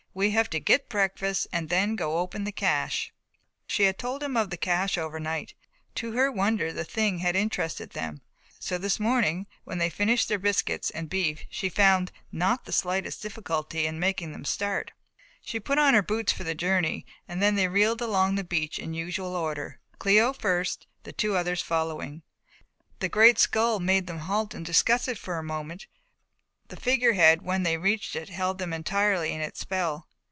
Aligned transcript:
We 0.13 0.31
have 0.31 0.49
to 0.49 0.59
get 0.59 0.89
breakfast 0.89 1.47
and 1.53 1.69
then 1.69 1.95
go 1.95 2.11
and 2.13 2.19
open 2.19 2.43
the 2.43 2.51
cache." 2.51 3.13
She 3.65 3.83
had 3.83 3.97
told 3.97 4.21
them 4.21 4.35
of 4.35 4.49
the 4.49 4.57
cache 4.57 4.97
overnight 4.97 5.51
and, 5.53 5.95
to 5.95 6.11
her 6.11 6.29
wonder, 6.29 6.73
the 6.73 6.83
thing 6.83 7.19
had 7.19 7.33
interested 7.37 7.91
them, 7.91 8.19
so 8.59 8.77
this 8.77 8.99
morning 8.99 9.47
when 9.63 9.77
they 9.77 9.85
had 9.87 9.93
finished 9.93 10.27
their 10.27 10.37
biscuits 10.37 10.89
and 10.89 11.09
beef 11.09 11.45
she 11.49 11.69
found 11.69 12.11
not 12.29 12.65
the 12.65 12.73
slightest 12.73 13.21
difficulty 13.21 13.85
in 13.87 14.01
making 14.01 14.33
them 14.33 14.43
start. 14.43 14.91
She 15.45 15.61
put 15.61 15.79
on 15.79 15.93
her 15.93 16.01
boots 16.03 16.33
for 16.33 16.43
the 16.43 16.55
journey 16.55 17.05
and 17.25 17.41
then 17.41 17.55
they 17.55 17.69
reeled 17.69 18.01
along 18.01 18.35
the 18.35 18.43
beach 18.43 18.79
in 18.79 18.91
the 18.91 18.97
usual 18.97 19.33
order, 19.33 19.79
Cléo 19.97 20.35
first, 20.37 20.87
the 21.03 21.13
two 21.13 21.37
others 21.37 21.61
following; 21.61 22.21
the 22.99 23.07
great 23.07 23.39
skull 23.39 23.79
made 23.79 24.07
them 24.07 24.19
halt 24.19 24.53
and 24.53 24.65
discuss 24.65 25.07
it 25.07 25.17
for 25.17 25.37
a 25.37 25.41
moment 25.41 25.87
but 25.87 26.77
the 26.79 26.85
figure 26.85 27.11
head 27.11 27.41
when 27.41 27.63
they 27.63 27.75
reached 27.77 28.15
it 28.15 28.29
held 28.29 28.57
them 28.57 28.71
entirely 28.71 29.33
in 29.33 29.41
its 29.41 29.59
spell. 29.59 30.07